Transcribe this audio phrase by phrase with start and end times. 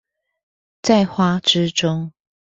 [0.81, 2.11] 在花之中